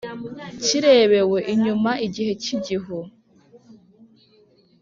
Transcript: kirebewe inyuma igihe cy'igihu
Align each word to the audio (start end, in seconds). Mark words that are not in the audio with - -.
kirebewe 0.63 1.39
inyuma 1.53 1.91
igihe 2.05 2.31
cy'igihu 2.41 2.97